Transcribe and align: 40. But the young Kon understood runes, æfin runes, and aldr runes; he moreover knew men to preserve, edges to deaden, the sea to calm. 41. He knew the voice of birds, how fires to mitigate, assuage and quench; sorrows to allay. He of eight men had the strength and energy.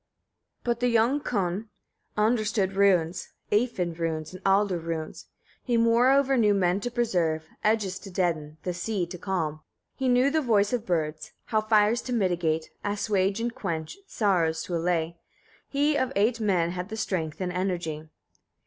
40. 0.63 0.63
But 0.63 0.79
the 0.79 0.87
young 0.87 1.19
Kon 1.21 1.69
understood 2.17 2.73
runes, 2.73 3.33
æfin 3.51 3.95
runes, 3.99 4.33
and 4.33 4.43
aldr 4.43 4.83
runes; 4.83 5.27
he 5.63 5.77
moreover 5.77 6.35
knew 6.37 6.55
men 6.55 6.79
to 6.79 6.89
preserve, 6.89 7.45
edges 7.63 7.99
to 7.99 8.09
deaden, 8.09 8.57
the 8.63 8.73
sea 8.73 9.05
to 9.05 9.19
calm. 9.19 9.61
41. 9.97 9.97
He 9.99 10.09
knew 10.09 10.31
the 10.31 10.41
voice 10.41 10.73
of 10.73 10.87
birds, 10.87 11.33
how 11.45 11.61
fires 11.61 12.01
to 12.01 12.13
mitigate, 12.13 12.71
assuage 12.83 13.39
and 13.39 13.53
quench; 13.53 13.95
sorrows 14.07 14.63
to 14.63 14.75
allay. 14.75 15.17
He 15.69 15.95
of 15.95 16.11
eight 16.15 16.39
men 16.39 16.71
had 16.71 16.89
the 16.89 16.97
strength 16.97 17.39
and 17.39 17.51
energy. 17.53 18.09